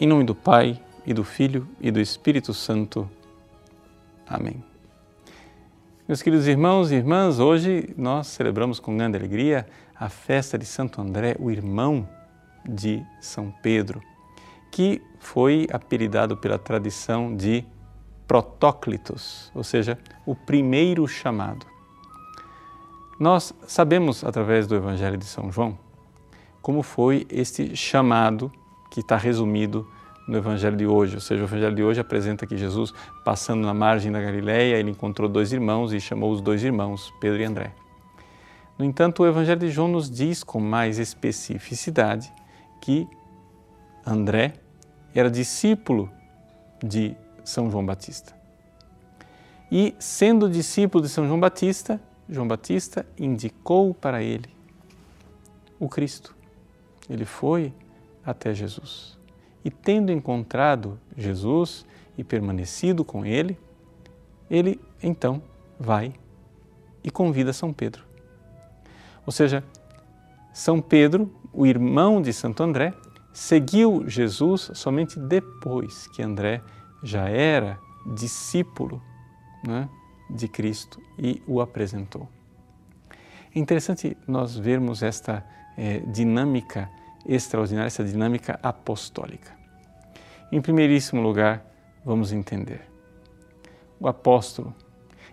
Em 0.00 0.08
nome 0.08 0.24
do 0.24 0.34
Pai, 0.34 0.82
e 1.06 1.14
do 1.14 1.22
Filho, 1.22 1.68
e 1.80 1.88
do 1.88 2.00
Espírito 2.00 2.52
Santo. 2.52 3.08
Amém. 4.26 4.62
Meus 6.08 6.20
queridos 6.20 6.48
irmãos 6.48 6.90
e 6.90 6.96
irmãs, 6.96 7.38
hoje 7.38 7.94
nós 7.96 8.26
celebramos 8.26 8.80
com 8.80 8.96
grande 8.96 9.16
alegria 9.16 9.64
a 9.94 10.08
festa 10.08 10.58
de 10.58 10.66
Santo 10.66 11.00
André, 11.00 11.36
o 11.38 11.48
irmão 11.48 12.08
de 12.68 13.04
São 13.20 13.54
Pedro, 13.62 14.02
que 14.68 15.00
foi 15.20 15.68
apelidado 15.72 16.36
pela 16.36 16.58
tradição 16.58 17.36
de 17.36 17.64
Protóclitos, 18.26 19.52
ou 19.54 19.62
seja, 19.62 19.96
o 20.26 20.34
primeiro 20.34 21.06
chamado. 21.06 21.66
Nós 23.20 23.54
sabemos 23.64 24.24
através 24.24 24.66
do 24.66 24.74
Evangelho 24.74 25.16
de 25.16 25.24
São 25.24 25.52
João 25.52 25.78
como 26.60 26.82
foi 26.82 27.26
este 27.30 27.76
chamado 27.76 28.50
que 28.94 29.00
está 29.00 29.16
resumido 29.16 29.84
no 30.24 30.36
Evangelho 30.36 30.76
de 30.76 30.86
hoje. 30.86 31.16
Ou 31.16 31.20
seja, 31.20 31.42
o 31.42 31.46
Evangelho 31.46 31.74
de 31.74 31.82
hoje 31.82 31.98
apresenta 31.98 32.46
que 32.46 32.56
Jesus, 32.56 32.94
passando 33.24 33.66
na 33.66 33.74
margem 33.74 34.12
da 34.12 34.20
Galileia, 34.20 34.76
ele 34.76 34.92
encontrou 34.92 35.28
dois 35.28 35.52
irmãos 35.52 35.92
e 35.92 36.00
chamou 36.00 36.30
os 36.30 36.40
dois 36.40 36.62
irmãos, 36.62 37.12
Pedro 37.20 37.42
e 37.42 37.44
André. 37.44 37.72
No 38.78 38.84
entanto, 38.84 39.24
o 39.24 39.26
Evangelho 39.26 39.58
de 39.58 39.68
João 39.68 39.88
nos 39.88 40.08
diz 40.08 40.44
com 40.44 40.60
mais 40.60 41.00
especificidade 41.00 42.32
que 42.80 43.08
André 44.06 44.54
era 45.12 45.28
discípulo 45.28 46.08
de 46.80 47.16
São 47.44 47.68
João 47.72 47.84
Batista. 47.84 48.32
E, 49.72 49.92
sendo 49.98 50.48
discípulo 50.48 51.02
de 51.02 51.10
São 51.10 51.26
João 51.26 51.40
Batista, 51.40 52.00
João 52.28 52.46
Batista 52.46 53.04
indicou 53.18 53.92
para 53.92 54.22
ele 54.22 54.48
o 55.80 55.88
Cristo. 55.88 56.32
Ele 57.10 57.24
foi 57.24 57.72
até 58.24 58.54
Jesus. 58.54 59.18
E 59.64 59.70
tendo 59.70 60.12
encontrado 60.12 60.98
Jesus 61.16 61.86
e 62.16 62.24
permanecido 62.24 63.04
com 63.04 63.24
ele, 63.24 63.58
ele 64.50 64.80
então 65.02 65.42
vai 65.78 66.14
e 67.02 67.10
convida 67.10 67.52
São 67.52 67.72
Pedro. 67.72 68.04
Ou 69.26 69.32
seja, 69.32 69.64
São 70.52 70.80
Pedro, 70.80 71.32
o 71.52 71.66
irmão 71.66 72.20
de 72.20 72.32
Santo 72.32 72.62
André, 72.62 72.94
seguiu 73.32 74.08
Jesus 74.08 74.70
somente 74.74 75.18
depois 75.18 76.06
que 76.08 76.22
André 76.22 76.62
já 77.02 77.28
era 77.28 77.78
discípulo 78.14 79.02
né, 79.66 79.88
de 80.30 80.46
Cristo 80.46 81.00
e 81.18 81.42
o 81.46 81.60
apresentou. 81.60 82.28
É 83.54 83.58
interessante 83.58 84.16
nós 84.26 84.56
vermos 84.56 85.02
esta 85.02 85.44
é, 85.76 85.98
dinâmica 86.00 86.90
extraordinária, 87.26 87.86
essa 87.86 88.04
dinâmica 88.04 88.58
apostólica. 88.62 89.52
Em 90.50 90.60
primeiríssimo 90.60 91.20
lugar, 91.20 91.64
vamos 92.04 92.32
entender. 92.32 92.82
O 93.98 94.06
apóstolo 94.06 94.74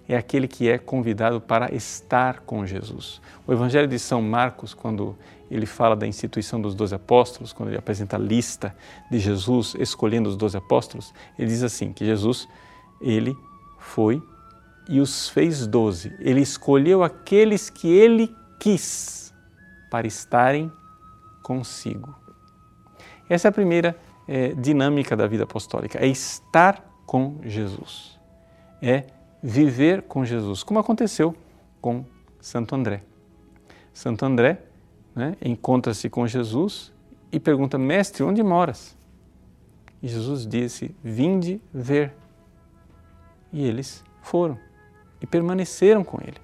é 0.08 0.18
aquele 0.18 0.48
que 0.48 0.70
é 0.70 0.78
convidado 0.78 1.40
para 1.40 1.74
estar 1.74 2.42
com 2.42 2.66
Jesus. 2.66 3.22
O 3.46 3.54
Evangelho 3.54 3.88
de 3.88 4.00
São 4.00 4.22
Marcos, 4.22 4.74
quando 4.74 5.18
ele 5.50 5.66
fala 5.66 5.96
da 5.96 6.08
instituição 6.08 6.62
dos 6.62 6.74
doze 6.74 6.96
apóstolos, 6.96 7.54
quando 7.54 7.70
ele 7.70 7.78
apresenta 7.78 8.16
a 8.16 8.20
lista 8.20 8.76
de 9.10 9.20
Jesus 9.20 9.76
escolhendo 9.78 10.30
os 10.30 10.38
doze 10.38 10.58
apóstolos, 10.58 11.14
ele 11.38 11.50
diz 11.50 11.64
assim, 11.64 11.92
que 11.94 12.06
Jesus, 12.06 12.48
ele 13.02 13.36
foi 13.78 14.22
e 14.88 15.00
os 15.00 15.30
fez 15.30 15.68
doze. 15.68 16.16
Ele 16.20 16.42
escolheu 16.42 17.04
aqueles 17.04 17.70
que 17.70 17.88
ele 17.88 18.34
quis 18.60 19.34
para 19.90 20.08
estarem 20.08 20.72
consigo. 21.42 22.16
Essa 23.30 23.48
é 23.48 23.50
a 23.50 23.52
primeira 23.52 23.98
é, 24.28 24.50
dinâmica 24.54 25.16
da 25.16 25.28
vida 25.28 25.44
apostólica, 25.44 26.00
é 26.00 26.08
estar 26.08 26.84
com 27.06 27.40
Jesus, 27.44 28.20
é 28.82 29.06
viver 29.42 30.04
com 30.04 30.24
Jesus, 30.24 30.64
como 30.64 30.80
aconteceu 30.80 31.36
com 31.82 32.06
Santo 32.40 32.76
André. 32.76 33.04
Santo 33.94 34.26
André 34.26 34.62
né, 35.16 35.36
encontra-se 35.42 36.10
com 36.10 36.28
Jesus 36.28 36.94
e 37.32 37.40
pergunta: 37.40 37.78
Mestre, 37.78 38.24
onde 38.24 38.42
moras? 38.44 38.98
E 40.02 40.08
Jesus 40.08 40.46
disse: 40.46 40.96
Vinde 41.04 41.62
ver. 41.74 42.14
E 43.52 43.66
eles 43.66 44.04
foram 44.22 44.58
e 45.22 45.28
permaneceram 45.28 46.04
com 46.04 46.20
ele. 46.22 46.38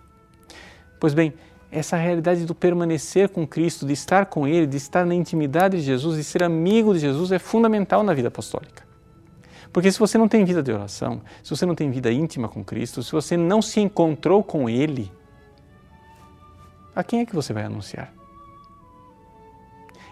Pois 0.99 1.13
bem, 1.13 1.33
essa 1.71 1.97
realidade 1.97 2.45
do 2.45 2.55
permanecer 2.55 3.29
com 3.29 3.45
Cristo, 3.45 3.85
de 3.85 3.93
estar 3.93 4.25
com 4.27 4.47
Ele, 4.47 4.65
de 4.65 4.77
estar 4.77 5.05
na 5.05 5.13
intimidade 5.13 5.77
de 5.77 5.83
Jesus, 5.83 6.17
de 6.17 6.23
ser 6.23 6.43
amigo 6.43 6.93
de 6.93 6.99
Jesus 6.99 7.31
é 7.31 7.39
fundamental 7.39 8.03
na 8.03 8.13
vida 8.13 8.29
apostólica. 8.29 8.87
Porque 9.73 9.91
se 9.91 9.99
você 9.99 10.17
não 10.17 10.27
tem 10.27 10.45
vida 10.45 10.63
de 10.63 10.71
oração, 10.71 11.21
se 11.43 11.49
você 11.49 11.65
não 11.65 11.75
tem 11.75 11.91
vida 11.91 12.11
íntima 12.11 12.47
com 12.47 12.63
Cristo, 12.63 13.03
se 13.03 13.11
você 13.11 13.35
não 13.35 13.61
se 13.61 13.79
encontrou 13.79 14.43
com 14.43 14.69
Ele, 14.69 15.11
a 16.95 17.03
quem 17.03 17.19
é 17.19 17.25
que 17.25 17.35
você 17.35 17.53
vai 17.53 17.63
anunciar? 17.63 18.13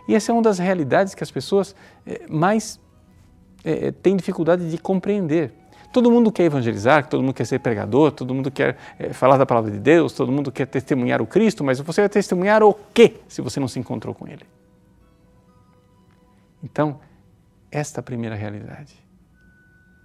E 0.08 0.14
essa 0.14 0.32
é 0.32 0.34
uma 0.34 0.42
das 0.42 0.60
realidades 0.60 1.16
que 1.16 1.24
as 1.24 1.32
pessoas 1.32 1.76
eh, 2.06 2.26
mais 2.30 2.80
é, 3.64 3.92
têm 3.92 4.16
dificuldade 4.16 4.70
de 4.70 4.78
compreender. 4.78 5.52
Todo 5.96 6.12
mundo 6.12 6.30
quer 6.30 6.44
evangelizar, 6.44 7.08
todo 7.08 7.24
mundo 7.24 7.34
quer 7.34 7.46
ser 7.46 7.60
pregador, 7.60 8.12
todo 8.12 8.36
mundo 8.36 8.52
quer 8.52 8.76
é, 9.00 9.14
falar 9.14 9.38
da 9.38 9.46
palavra 9.46 9.72
de 9.72 9.80
Deus, 9.80 10.12
todo 10.12 10.30
mundo 10.30 10.52
quer 10.52 10.68
testemunhar 10.68 11.22
o 11.22 11.26
Cristo, 11.26 11.64
mas 11.64 11.80
você 11.80 12.02
vai 12.02 12.10
testemunhar 12.10 12.62
o 12.64 12.74
quê 12.94 13.16
se 13.30 13.42
você 13.42 13.62
não 13.62 13.68
se 13.70 13.80
encontrou 13.80 14.14
com 14.14 14.28
Ele? 14.28 14.46
Então, 16.62 17.00
esta 17.72 18.04
primeira 18.04 18.36
realidade 18.36 18.94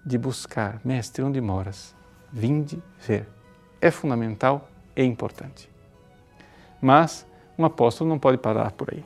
de 0.06 0.17
buscar, 0.17 0.81
mestre, 0.84 1.25
onde 1.25 1.41
moras, 1.41 1.93
vinde 2.33 2.81
ver, 3.05 3.27
é 3.81 3.91
fundamental 3.91 4.69
e 4.95 5.03
importante. 5.03 5.69
Mas 6.81 7.27
um 7.59 7.65
apóstolo 7.65 8.09
não 8.09 8.19
pode 8.21 8.39
parar 8.39 8.71
por 8.71 8.95
aí. 8.95 9.05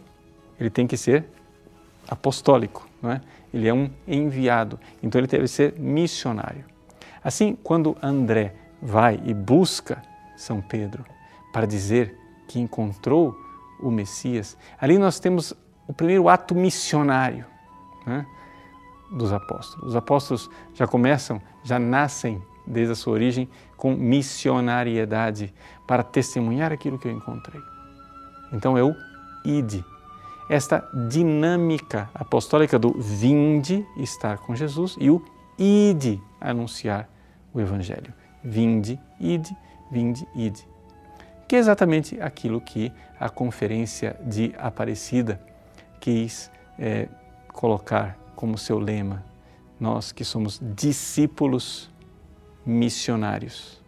Ele 0.60 0.68
tem 0.68 0.86
que 0.86 0.98
ser 0.98 1.24
apostólico, 2.06 2.86
não 3.00 3.10
é? 3.10 3.22
Ele 3.54 3.66
é 3.66 3.72
um 3.72 3.88
enviado, 4.06 4.78
então 5.02 5.18
ele 5.18 5.28
deve 5.28 5.48
ser 5.48 5.80
missionário. 5.80 6.73
Assim, 7.24 7.56
quando 7.62 7.96
André 8.02 8.54
vai 8.82 9.18
e 9.24 9.32
busca 9.32 10.02
São 10.36 10.60
Pedro 10.60 11.04
para 11.52 11.66
dizer 11.66 12.14
que 12.46 12.60
encontrou 12.60 13.34
o 13.80 13.90
Messias, 13.90 14.58
ali 14.78 14.98
nós 14.98 15.18
temos 15.18 15.54
o 15.88 15.92
primeiro 15.92 16.28
ato 16.28 16.54
missionário 16.54 17.46
né, 18.06 18.26
dos 19.10 19.32
apóstolos. 19.32 19.88
Os 19.88 19.96
apóstolos 19.96 20.50
já 20.74 20.86
começam, 20.86 21.40
já 21.62 21.78
nascem 21.78 22.42
desde 22.66 22.92
a 22.92 22.96
sua 22.96 23.14
origem 23.14 23.48
com 23.76 23.94
missionariedade 23.94 25.54
para 25.86 26.02
testemunhar 26.02 26.72
aquilo 26.72 26.98
que 26.98 27.08
eu 27.08 27.12
encontrei. 27.12 27.60
Então 28.52 28.76
eu 28.76 28.94
ide. 29.44 29.84
Esta 30.48 30.86
dinâmica 31.08 32.10
apostólica 32.14 32.78
do 32.78 32.92
vinde 32.98 33.86
estar 33.96 34.38
com 34.38 34.54
Jesus 34.54 34.94
e 35.00 35.10
o 35.10 35.24
ide 35.58 36.22
anunciar 36.40 37.08
o 37.54 37.60
Evangelho. 37.60 38.12
Vinde, 38.42 39.00
ide, 39.18 39.56
vinde, 39.90 40.26
ide. 40.34 40.66
Que 41.48 41.56
é 41.56 41.58
exatamente 41.58 42.20
aquilo 42.20 42.60
que 42.60 42.92
a 43.18 43.30
Conferência 43.30 44.16
de 44.20 44.52
Aparecida 44.58 45.40
quis 46.00 46.50
é, 46.78 47.08
colocar 47.52 48.18
como 48.34 48.58
seu 48.58 48.78
lema. 48.78 49.24
Nós 49.78 50.12
que 50.12 50.24
somos 50.24 50.60
discípulos 50.60 51.90
missionários. 52.66 53.82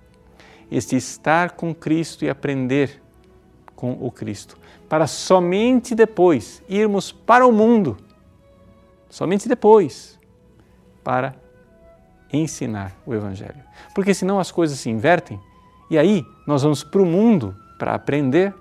Este 0.71 0.97
estar 0.97 1.53
com 1.53 1.75
Cristo 1.75 2.25
e 2.25 2.31
aprender 2.31 3.03
com 3.75 3.93
o 3.93 4.11
Cristo, 4.11 4.59
para 4.89 5.07
somente 5.07 5.95
depois 5.95 6.63
irmos 6.69 7.13
para 7.13 7.47
o 7.47 7.53
mundo, 7.53 7.99
somente 9.11 9.49
depois, 9.49 10.19
para 11.05 11.37
ensinar 12.41 12.93
o 13.05 13.15
Evangelho. 13.15 13.63
Porque 13.95 14.15
senão 14.15 14.39
as 14.39 14.51
coisas 14.51 14.79
se 14.79 14.91
invertem 14.91 15.41
e 15.89 15.97
aí 15.97 16.27
nós 16.47 16.63
vamos 16.63 16.83
para 16.83 17.01
o 17.01 17.07
mundo 17.07 17.55
para 17.79 17.95
aprender, 17.95 18.55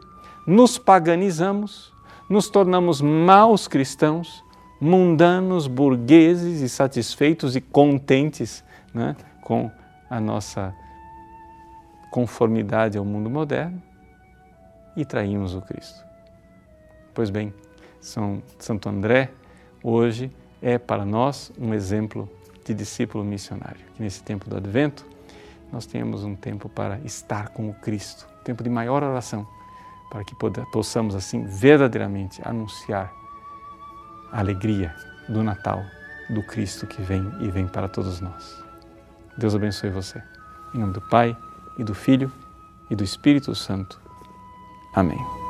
nos 0.45 0.77
paganizamos, 0.77 1.91
nos 2.29 2.49
tornamos 2.49 3.01
maus 3.01 3.67
cristãos, 3.67 4.43
mundanos, 4.79 5.67
burgueses 5.67 6.61
e 6.61 6.69
satisfeitos 6.69 7.55
e 7.55 7.61
contentes 7.61 8.63
né, 8.93 9.15
com 9.41 9.71
a 10.09 10.19
nossa 10.19 10.73
conformidade 12.11 12.97
ao 12.97 13.05
mundo 13.05 13.29
moderno 13.29 13.81
e 14.95 15.03
traímos 15.03 15.55
o 15.55 15.61
Cristo. 15.61 16.03
Pois 17.13 17.29
bem, 17.29 17.53
São 17.99 18.41
Santo 18.59 18.87
André 18.87 19.31
hoje 19.83 20.31
é 20.61 20.77
para 20.77 21.05
nós 21.05 21.51
um 21.57 21.73
exemplo 21.73 22.29
de 22.65 22.73
discípulo 22.73 23.23
missionário. 23.23 23.79
Que 23.95 24.03
nesse 24.03 24.21
tempo 24.23 24.49
do 24.49 24.57
advento 24.57 25.05
nós 25.71 25.85
tenhamos 25.85 26.23
um 26.23 26.35
tempo 26.35 26.67
para 26.67 26.99
estar 26.99 27.49
com 27.49 27.69
o 27.69 27.73
Cristo, 27.75 28.27
um 28.41 28.43
tempo 28.43 28.63
de 28.63 28.69
maior 28.69 29.03
oração, 29.03 29.47
para 30.09 30.23
que 30.23 30.35
possamos 30.71 31.15
assim 31.15 31.45
verdadeiramente 31.45 32.41
anunciar 32.43 33.13
a 34.31 34.39
alegria 34.39 34.93
do 35.29 35.43
Natal 35.43 35.81
do 36.29 36.41
Cristo 36.43 36.87
que 36.87 37.01
vem 37.01 37.31
e 37.39 37.49
vem 37.49 37.67
para 37.67 37.87
todos 37.87 38.19
nós. 38.19 38.63
Deus 39.37 39.53
abençoe 39.55 39.89
você. 39.89 40.21
Em 40.73 40.79
nome 40.79 40.93
do 40.93 41.01
Pai, 41.01 41.37
e 41.77 41.83
do 41.83 41.93
Filho, 41.93 42.31
e 42.89 42.95
do 42.95 43.03
Espírito 43.03 43.53
Santo. 43.53 43.99
Amém. 44.93 45.44